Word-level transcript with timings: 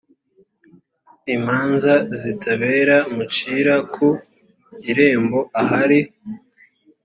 imanza 1.35 1.93
zitabera 2.19 2.95
mucira 3.15 3.75
ku 3.93 4.07
irembo 4.89 5.39
ahari 5.61 5.99